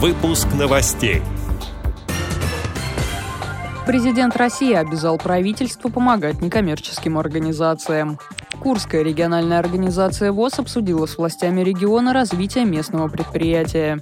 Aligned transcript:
Выпуск 0.00 0.46
новостей. 0.56 1.22
Президент 3.84 4.36
России 4.36 4.72
обязал 4.72 5.18
правительство 5.18 5.88
помогать 5.88 6.40
некоммерческим 6.40 7.18
организациям. 7.18 8.20
Курская 8.60 9.02
региональная 9.02 9.58
организация 9.58 10.30
ВОЗ 10.30 10.60
обсудила 10.60 11.06
с 11.06 11.18
властями 11.18 11.62
региона 11.62 12.12
развитие 12.12 12.64
местного 12.64 13.08
предприятия. 13.08 14.00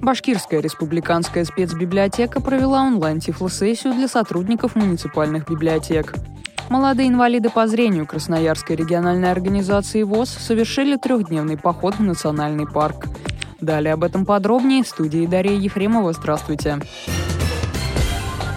Башкирская 0.00 0.60
республиканская 0.60 1.44
спецбиблиотека 1.44 2.40
провела 2.40 2.80
онлайн-тифлосессию 2.84 3.92
для 3.92 4.08
сотрудников 4.08 4.74
муниципальных 4.74 5.50
библиотек. 5.50 6.14
Молодые 6.70 7.10
инвалиды 7.10 7.50
по 7.50 7.66
зрению 7.66 8.06
Красноярской 8.06 8.74
региональной 8.74 9.30
организации 9.30 10.02
ВОЗ 10.02 10.30
совершили 10.30 10.96
трехдневный 10.96 11.58
поход 11.58 11.96
в 11.96 12.02
национальный 12.02 12.66
парк. 12.66 13.08
Далее 13.60 13.94
об 13.94 14.04
этом 14.04 14.26
подробнее 14.26 14.82
в 14.82 14.88
студии 14.88 15.26
Дарья 15.26 15.54
Ефремова. 15.54 16.12
Здравствуйте. 16.12 16.78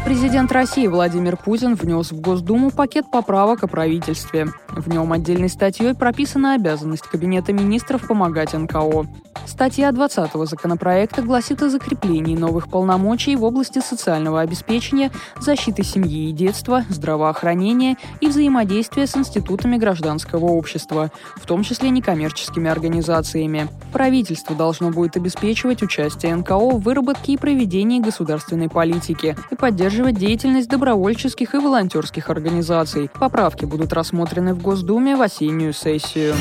Президент 0.09 0.51
России 0.51 0.87
Владимир 0.87 1.37
Путин 1.37 1.75
внес 1.75 2.11
в 2.11 2.19
Госдуму 2.19 2.71
пакет 2.71 3.11
поправок 3.11 3.63
о 3.63 3.67
правительстве. 3.67 4.47
В 4.69 4.89
нем 4.89 5.13
отдельной 5.13 5.49
статьей 5.49 5.93
прописана 5.93 6.55
обязанность 6.55 7.03
Кабинета 7.03 7.53
министров 7.53 8.07
помогать 8.07 8.53
НКО. 8.53 9.05
Статья 9.45 9.91
20 9.91 10.31
законопроекта 10.47 11.21
гласит 11.21 11.61
о 11.61 11.69
закреплении 11.69 12.35
новых 12.35 12.69
полномочий 12.69 13.35
в 13.35 13.43
области 13.43 13.79
социального 13.79 14.41
обеспечения, 14.41 15.11
защиты 15.39 15.83
семьи 15.83 16.29
и 16.29 16.31
детства, 16.31 16.85
здравоохранения 16.89 17.97
и 18.19 18.27
взаимодействия 18.27 19.05
с 19.05 19.15
институтами 19.15 19.77
гражданского 19.77 20.45
общества, 20.45 21.11
в 21.35 21.45
том 21.45 21.63
числе 21.63 21.89
некоммерческими 21.89 22.69
организациями. 22.69 23.69
Правительство 23.93 24.55
должно 24.55 24.89
будет 24.91 25.17
обеспечивать 25.17 25.83
участие 25.83 26.35
НКО 26.35 26.57
в 26.57 26.81
выработке 26.81 27.33
и 27.33 27.37
проведении 27.37 27.99
государственной 27.99 28.69
политики 28.69 29.35
и 29.51 29.55
поддерживать 30.00 30.16
деятельность 30.16 30.69
добровольческих 30.69 31.53
и 31.53 31.58
волонтерских 31.58 32.30
организаций. 32.30 33.09
Поправки 33.19 33.66
будут 33.66 33.92
рассмотрены 33.92 34.53
в 34.53 34.61
Госдуме 34.61 35.17
в 35.17 35.22
осеннюю 35.22 35.73
сессию. 35.73 36.36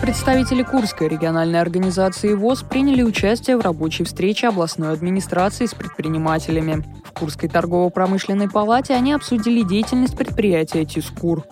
Представители 0.00 0.62
Курской 0.62 1.08
региональной 1.08 1.60
организации 1.60 2.34
ВОЗ 2.34 2.62
приняли 2.62 3.02
участие 3.02 3.56
в 3.56 3.60
рабочей 3.60 4.04
встрече 4.04 4.48
областной 4.48 4.92
администрации 4.92 5.66
с 5.66 5.74
предпринимателями. 5.74 6.84
В 7.04 7.12
Курской 7.12 7.48
торгово-промышленной 7.48 8.48
палате 8.48 8.94
они 8.94 9.12
обсудили 9.12 9.62
деятельность 9.62 10.16
предприятия 10.16 10.84
«Тискур». 10.84 11.44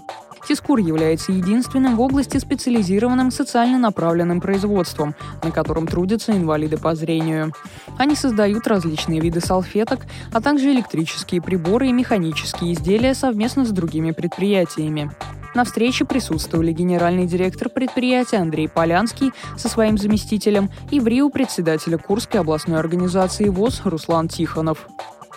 Тискур 0.46 0.78
является 0.78 1.32
единственным 1.32 1.96
в 1.96 2.00
области 2.00 2.38
специализированным 2.38 3.30
социально 3.30 3.78
направленным 3.78 4.40
производством, 4.40 5.14
на 5.42 5.50
котором 5.50 5.86
трудятся 5.86 6.32
инвалиды 6.32 6.76
по 6.76 6.94
зрению. 6.94 7.52
Они 7.98 8.14
создают 8.14 8.66
различные 8.66 9.20
виды 9.20 9.40
салфеток, 9.40 10.00
а 10.32 10.40
также 10.40 10.72
электрические 10.72 11.42
приборы 11.42 11.88
и 11.88 11.92
механические 11.92 12.72
изделия 12.72 13.14
совместно 13.14 13.64
с 13.64 13.70
другими 13.70 14.12
предприятиями. 14.12 15.10
На 15.54 15.64
встрече 15.64 16.04
присутствовали 16.04 16.72
генеральный 16.72 17.26
директор 17.26 17.68
предприятия 17.68 18.36
Андрей 18.36 18.68
Полянский 18.68 19.32
со 19.56 19.68
своим 19.68 19.98
заместителем 19.98 20.70
и 20.90 21.00
в 21.00 21.08
Рио 21.08 21.28
председателя 21.28 21.98
Курской 21.98 22.40
областной 22.40 22.78
организации 22.78 23.48
ВОЗ 23.48 23.82
Руслан 23.84 24.28
Тихонов. 24.28 24.86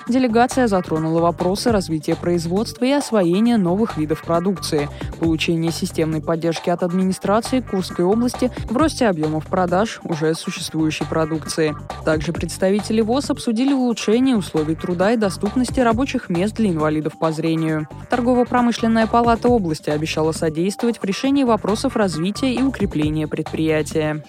Делегация 0.07 0.67
затронула 0.67 1.21
вопросы 1.21 1.71
развития 1.71 2.15
производства 2.15 2.83
и 2.83 2.91
освоения 2.91 3.57
новых 3.57 3.97
видов 3.97 4.23
продукции, 4.23 4.89
получения 5.19 5.71
системной 5.71 6.21
поддержки 6.21 6.69
от 6.69 6.83
администрации 6.83 7.61
Курской 7.61 8.03
области 8.03 8.51
в 8.69 8.75
росте 8.75 9.07
объемов 9.07 9.47
продаж 9.47 10.01
уже 10.03 10.35
существующей 10.35 11.05
продукции. 11.05 11.75
Также 12.03 12.33
представители 12.33 13.01
ВОЗ 13.01 13.29
обсудили 13.29 13.73
улучшение 13.73 14.35
условий 14.35 14.75
труда 14.75 15.13
и 15.13 15.17
доступности 15.17 15.79
рабочих 15.79 16.29
мест 16.29 16.55
для 16.55 16.69
инвалидов 16.69 17.13
по 17.17 17.31
зрению. 17.31 17.87
Торгово-промышленная 18.09 19.07
палата 19.07 19.47
области 19.47 19.89
обещала 19.89 20.33
содействовать 20.33 20.99
в 20.99 21.05
решении 21.05 21.43
вопросов 21.43 21.95
развития 21.95 22.53
и 22.53 22.61
укрепления 22.61 23.27
предприятия. 23.27 24.23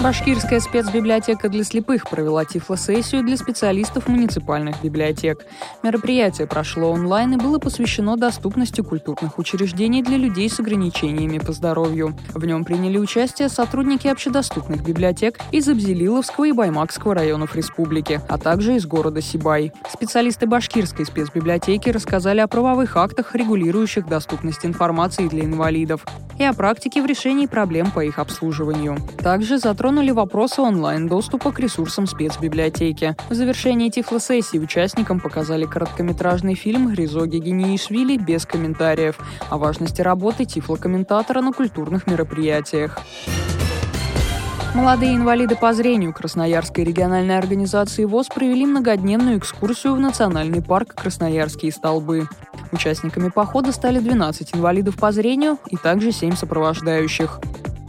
Башкирская 0.00 0.60
спецбиблиотека 0.60 1.48
для 1.48 1.64
слепых 1.64 2.08
провела 2.08 2.44
тифлосессию 2.44 3.24
для 3.24 3.36
специалистов 3.36 4.06
муниципальных 4.06 4.80
библиотек. 4.80 5.44
Мероприятие 5.82 6.46
прошло 6.46 6.92
онлайн 6.92 7.32
и 7.32 7.36
было 7.36 7.58
посвящено 7.58 8.16
доступности 8.16 8.80
культурных 8.80 9.40
учреждений 9.40 10.04
для 10.04 10.16
людей 10.16 10.48
с 10.48 10.60
ограничениями 10.60 11.38
по 11.38 11.52
здоровью. 11.52 12.16
В 12.32 12.44
нем 12.46 12.64
приняли 12.64 12.96
участие 12.96 13.48
сотрудники 13.48 14.06
общедоступных 14.06 14.84
библиотек 14.84 15.40
из 15.50 15.68
Абзелиловского 15.68 16.44
и 16.44 16.52
Баймакского 16.52 17.14
районов 17.14 17.56
республики, 17.56 18.20
а 18.28 18.38
также 18.38 18.76
из 18.76 18.86
города 18.86 19.20
Сибай. 19.20 19.72
Специалисты 19.92 20.46
Башкирской 20.46 21.06
спецбиблиотеки 21.06 21.90
рассказали 21.90 22.38
о 22.38 22.46
правовых 22.46 22.96
актах, 22.96 23.34
регулирующих 23.34 24.06
доступность 24.06 24.64
информации 24.64 25.26
для 25.26 25.44
инвалидов, 25.44 26.06
и 26.38 26.44
о 26.44 26.52
практике 26.52 27.02
в 27.02 27.06
решении 27.06 27.46
проблем 27.46 27.90
по 27.90 28.04
их 28.04 28.20
обслуживанию. 28.20 28.96
Также 29.18 29.58
затронули 29.58 29.87
затронули 29.88 30.10
вопросы 30.10 30.60
онлайн-доступа 30.60 31.50
к 31.50 31.58
ресурсам 31.60 32.06
спецбиблиотеки. 32.06 33.16
В 33.30 33.34
завершении 33.34 33.88
тифлосессии 33.88 34.58
участникам 34.58 35.18
показали 35.18 35.64
короткометражный 35.64 36.54
фильм 36.56 36.92
«Ризоги 36.92 37.38
Гениишвили» 37.38 38.18
без 38.18 38.44
комментариев 38.44 39.18
о 39.48 39.56
важности 39.56 40.02
работы 40.02 40.44
тифлокомментатора 40.44 41.40
на 41.40 41.54
культурных 41.54 42.06
мероприятиях. 42.06 42.98
Молодые 44.74 45.16
инвалиды 45.16 45.56
по 45.56 45.72
зрению 45.72 46.12
Красноярской 46.12 46.84
региональной 46.84 47.38
организации 47.38 48.04
ВОЗ 48.04 48.26
провели 48.26 48.66
многодневную 48.66 49.38
экскурсию 49.38 49.94
в 49.94 50.00
национальный 50.00 50.60
парк 50.60 50.94
«Красноярские 50.94 51.72
столбы». 51.72 52.28
Участниками 52.72 53.30
похода 53.30 53.72
стали 53.72 54.00
12 54.00 54.54
инвалидов 54.54 54.96
по 54.96 55.12
зрению 55.12 55.56
и 55.70 55.76
также 55.78 56.12
7 56.12 56.36
сопровождающих. 56.36 57.40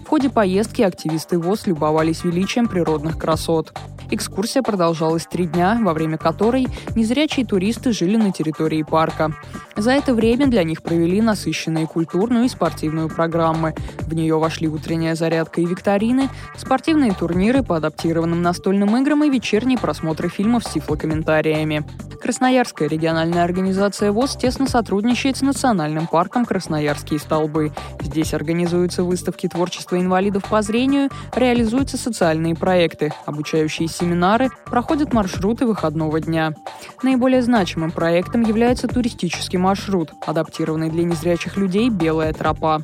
В 0.10 0.12
ходе 0.12 0.32
поездки 0.32 0.82
активисты 0.82 1.38
ВОЗ 1.38 1.68
любовались 1.68 2.24
величием 2.24 2.68
природных 2.68 3.20
красот. 3.20 3.78
Экскурсия 4.10 4.64
продолжалась 4.64 5.28
три 5.28 5.46
дня, 5.46 5.78
во 5.84 5.94
время 5.94 6.18
которой 6.18 6.66
незрячие 6.96 7.46
туристы 7.46 7.92
жили 7.92 8.16
на 8.16 8.32
территории 8.32 8.82
парка. 8.82 9.36
За 9.78 9.92
это 9.92 10.16
время 10.16 10.48
для 10.48 10.64
них 10.64 10.82
провели 10.82 11.22
насыщенные 11.22 11.86
культурную 11.86 12.46
и 12.46 12.50
спортивную 12.50 13.08
программы. 13.08 13.76
В 14.00 14.16
нее 14.16 14.40
вошли 14.40 14.68
утренняя 14.68 15.14
зарядка 15.14 15.62
и 15.62 15.66
викторины, 15.68 16.30
спортивные 16.58 17.14
турниры 17.14 17.62
по 17.62 17.78
адаптированным 17.78 18.42
настольным 18.42 18.98
играм 18.98 19.24
и 19.26 19.30
вечерние 19.30 19.78
просмотры 19.78 20.28
фильмов 20.28 20.64
с 20.64 20.72
тифлокомментариями. 20.72 21.86
Красноярская 22.30 22.88
региональная 22.88 23.44
организация 23.44 24.12
ВОЗ 24.12 24.36
тесно 24.36 24.68
сотрудничает 24.68 25.38
с 25.38 25.42
национальным 25.42 26.06
парком 26.06 26.46
«Красноярские 26.46 27.20
столбы». 27.20 27.72
Здесь 28.00 28.36
организуются 28.36 29.02
выставки 29.02 29.50
творчества 29.50 30.00
инвалидов 30.00 30.44
по 30.48 30.62
зрению, 30.62 31.10
реализуются 31.36 31.98
социальные 31.98 32.54
проекты, 32.54 33.12
обучающие 33.26 33.88
семинары, 33.88 34.52
проходят 34.66 35.12
маршруты 35.12 35.66
выходного 35.66 36.20
дня. 36.20 36.54
Наиболее 37.02 37.42
значимым 37.42 37.90
проектом 37.90 38.44
является 38.44 38.88
туристический 38.88 39.58
маршрут, 39.58 40.12
адаптированный 40.24 40.92
для 40.92 41.06
незрячих 41.06 41.58
людей 41.58 41.90
«Белая 41.90 42.32
тропа». 42.34 42.84